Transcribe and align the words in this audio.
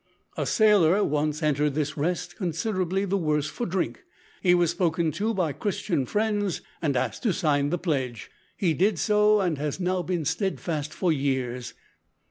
A 0.35 0.47
sailor 0.47 1.03
once 1.03 1.43
entered 1.43 1.75
this 1.75 1.91
`Rest' 1.93 2.35
considerably 2.35 3.05
the 3.05 3.19
worse 3.19 3.45
for 3.45 3.67
drink. 3.67 4.03
He 4.41 4.55
was 4.55 4.71
spoken 4.71 5.11
to 5.11 5.31
by 5.35 5.53
Christian 5.53 6.07
friends, 6.07 6.61
and 6.81 6.97
asked 6.97 7.21
to 7.21 7.31
sign 7.33 7.69
the 7.69 7.77
pledge. 7.77 8.31
He 8.57 8.73
did 8.73 8.97
so, 8.97 9.39
and 9.41 9.59
has 9.59 9.79
now 9.79 10.01
been 10.01 10.25
steadfast 10.25 10.91
for 10.91 11.13
years. 11.13 11.75